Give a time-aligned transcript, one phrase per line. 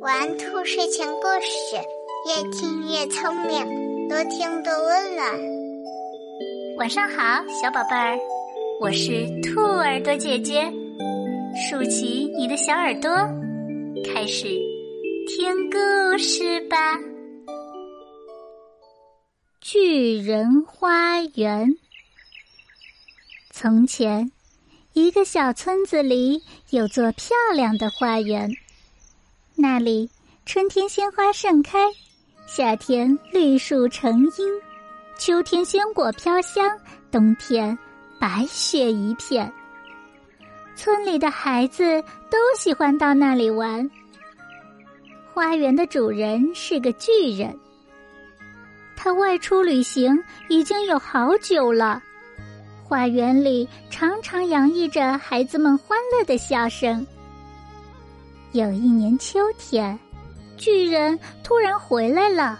[0.00, 1.76] 玩兔睡前故事，
[2.28, 5.26] 越听越聪明，多听多温暖。
[6.76, 8.18] 晚上好，小宝贝儿，
[8.82, 10.70] 我是兔耳朵姐姐，
[11.56, 13.10] 竖起你的小耳朵，
[14.04, 14.44] 开始
[15.28, 16.98] 听故事吧。
[19.62, 21.74] 巨人花园。
[23.50, 24.30] 从前，
[24.92, 28.50] 一个小村子里有座漂亮的花园。
[29.56, 30.10] 那里
[30.44, 31.78] 春天鲜花盛开，
[32.44, 34.60] 夏天绿树成荫，
[35.16, 36.76] 秋天鲜果飘香，
[37.10, 37.78] 冬天
[38.18, 39.50] 白雪一片。
[40.74, 43.88] 村里的孩子都喜欢到那里玩。
[45.32, 47.56] 花园的主人是个巨人，
[48.96, 52.02] 他外出旅行已经有好久了。
[52.82, 57.06] 花园里常常洋溢着孩子们欢乐的笑声。
[58.54, 59.98] 有一年秋天，
[60.56, 62.56] 巨人突然回来了。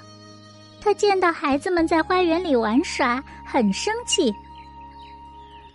[0.80, 4.34] 他见到孩子们在花园里玩耍，很生气。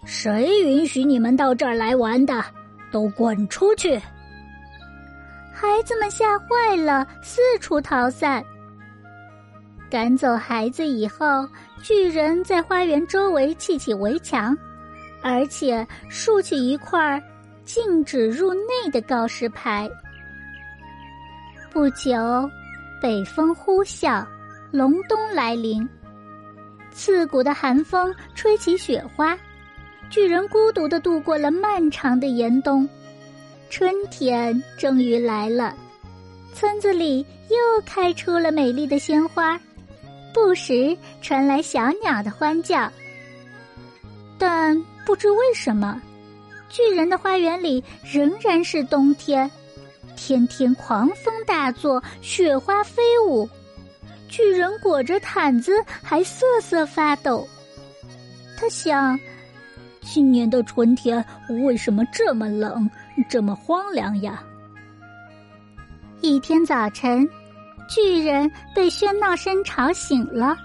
[0.03, 2.43] 谁允许你们到这儿来玩的？
[2.91, 3.97] 都滚出去！
[5.53, 8.43] 孩子们吓坏了，四处逃散。
[9.89, 11.47] 赶走孩子以后，
[11.81, 14.53] 巨人在花园周围砌起围墙，
[15.21, 17.23] 而且竖起一块
[17.63, 19.89] 禁止入内的告示牌。
[21.71, 22.49] 不久，
[22.99, 24.25] 北风呼啸，
[24.71, 25.87] 隆冬来临。
[26.91, 29.37] 刺骨的寒风吹起雪花，
[30.09, 32.89] 巨人孤独的度过了漫长的严冬。
[33.69, 35.75] 春天终于来了，
[36.53, 39.59] 村子里又开出了美丽的鲜花，
[40.33, 42.91] 不时传来小鸟的欢叫。
[44.39, 46.01] 但不知为什么，
[46.67, 49.49] 巨人的花园里仍然是冬天。
[50.19, 53.49] 天天狂风大作，雪花飞舞，
[54.27, 55.71] 巨人裹着毯子
[56.03, 57.47] 还瑟瑟发抖。
[58.57, 59.17] 他想，
[60.01, 61.23] 今年的春天
[61.63, 62.87] 为什么这么冷，
[63.29, 64.43] 这么荒凉呀？
[66.19, 67.27] 一天早晨，
[67.89, 70.57] 巨人被喧闹声吵醒了。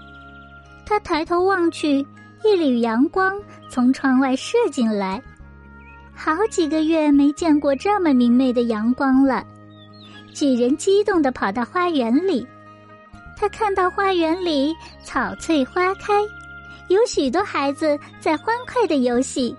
[0.85, 2.05] 他抬头望去，
[2.43, 3.33] 一缕阳光
[3.69, 5.21] 从窗外射进来。
[6.17, 9.45] 好几个月没见过这么明媚的阳光了，
[10.35, 12.45] 巨人激动地跑到花园里。
[13.37, 16.13] 他看到花园里草翠花开，
[16.89, 19.55] 有许多孩子在欢快的游戏。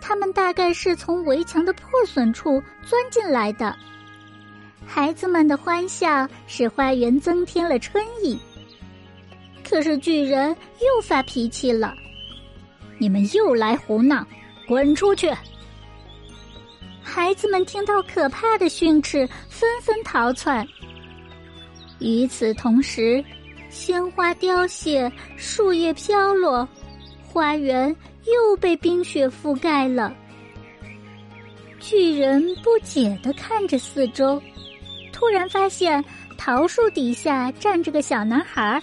[0.00, 3.74] 他们大概是从围墙的破损处钻进来的。
[4.84, 8.36] 孩子们的欢笑使花园增添了春意。
[9.68, 10.48] 可是巨人
[10.80, 11.94] 又发脾气了
[12.98, 14.26] ：“你们又来胡闹！”
[14.66, 15.30] 滚出去！
[17.18, 20.64] 孩子们听到可怕的训斥，纷纷逃窜。
[21.98, 23.22] 与此同时，
[23.70, 26.66] 鲜花凋谢，树叶飘落，
[27.26, 27.88] 花园
[28.24, 30.14] 又被冰雪覆盖了。
[31.80, 34.40] 巨人不解的看着四周，
[35.12, 36.02] 突然发现
[36.36, 38.80] 桃树底下站着个小男孩。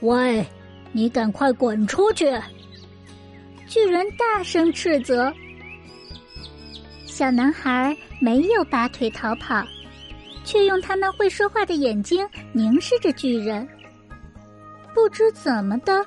[0.00, 0.42] 喂，
[0.90, 2.24] 你赶快滚出去！
[3.68, 5.30] 巨人大声斥责，
[7.12, 9.62] 小男孩没有拔腿逃跑，
[10.44, 13.68] 却用他那会说话的眼睛凝视着巨人。
[14.94, 16.04] 不知怎么的，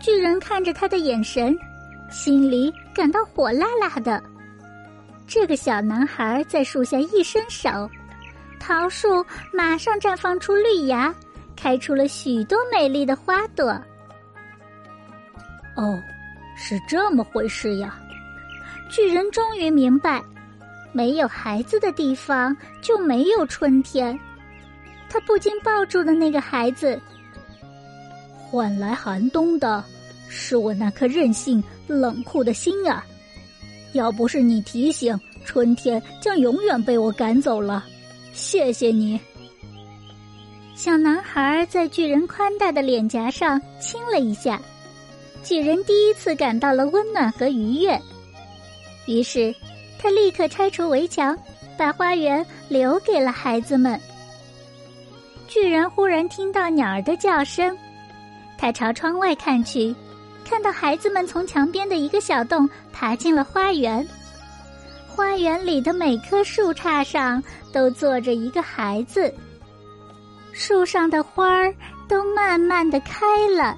[0.00, 1.58] 巨人看着他的眼神，
[2.08, 4.22] 心里感到火辣辣的。
[5.26, 7.90] 这个小男孩在树下一伸手，
[8.60, 9.08] 桃树
[9.52, 11.12] 马上绽放出绿芽，
[11.56, 13.70] 开出了许多美丽的花朵。
[15.74, 16.00] 哦。
[16.60, 17.96] 是这么回事呀！
[18.88, 20.22] 巨人终于明白，
[20.92, 24.18] 没有孩子的地方就没有春天。
[25.08, 27.00] 他不禁抱住了那个孩子。
[28.36, 29.84] 换来寒冬的，
[30.28, 33.04] 是我那颗任性、冷酷的心啊！
[33.92, 37.84] 要不是你提醒，春天将永远被我赶走了。
[38.32, 39.18] 谢谢你。
[40.74, 44.60] 小男孩在巨人宽大的脸颊上亲了一下。
[45.42, 48.00] 巨人第一次感到了温暖和愉悦，
[49.08, 49.54] 于是
[49.98, 51.36] 他立刻拆除围墙，
[51.78, 53.98] 把花园留给了孩子们。
[55.48, 57.74] 巨人忽然听到鸟儿的叫声，
[58.58, 59.94] 他朝窗外看去，
[60.44, 64.06] 看到孩子们从墙边的一个小洞爬进了花园。
[65.08, 69.32] 花园里的每棵树杈上都坐着一个孩子，
[70.52, 71.74] 树上的花儿
[72.06, 73.26] 都慢慢的开
[73.56, 73.74] 了。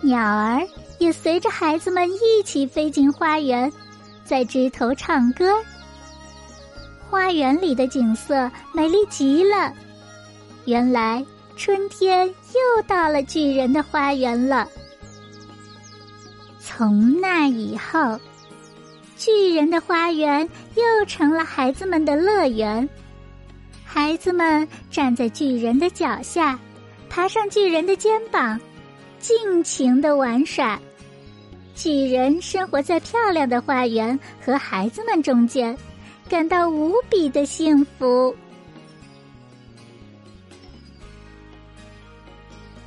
[0.00, 0.66] 鸟儿
[0.98, 3.70] 也随着孩子们一起飞进花园，
[4.28, 5.54] 在枝头唱歌。
[7.08, 9.72] 花园里的景色美丽极了。
[10.66, 11.24] 原来
[11.56, 14.68] 春天又到了巨人的花园了。
[16.60, 18.20] 从那以后，
[19.16, 22.86] 巨人的花园又成了孩子们的乐园。
[23.82, 26.58] 孩子们站在巨人的脚下，
[27.08, 28.60] 爬上巨人的肩膀，
[29.18, 30.78] 尽情的玩耍。
[31.78, 35.78] 巨人生活在漂亮的花园和孩子们中间，
[36.28, 38.34] 感到无比的幸福。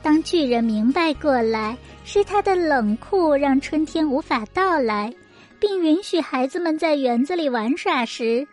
[0.01, 5.13] 当巨人明白过来是他的冷酷让春天无法到来，
[5.57, 8.45] 并允许孩子们在园子里玩耍时，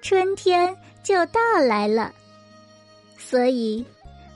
[0.00, 2.12] 春天就到来了。
[3.18, 3.84] 所以，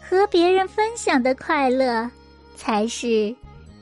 [0.03, 2.11] 和别人分享的快乐
[2.57, 3.33] 才是。